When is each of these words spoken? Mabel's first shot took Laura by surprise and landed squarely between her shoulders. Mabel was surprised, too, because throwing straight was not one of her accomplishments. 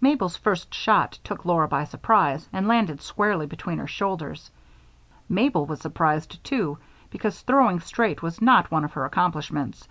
Mabel's 0.00 0.36
first 0.36 0.74
shot 0.74 1.20
took 1.22 1.44
Laura 1.44 1.68
by 1.68 1.84
surprise 1.84 2.48
and 2.52 2.66
landed 2.66 3.00
squarely 3.00 3.46
between 3.46 3.78
her 3.78 3.86
shoulders. 3.86 4.50
Mabel 5.28 5.64
was 5.64 5.78
surprised, 5.78 6.42
too, 6.42 6.78
because 7.10 7.40
throwing 7.42 7.78
straight 7.78 8.20
was 8.20 8.42
not 8.42 8.72
one 8.72 8.82
of 8.84 8.94
her 8.94 9.04
accomplishments. 9.04 9.86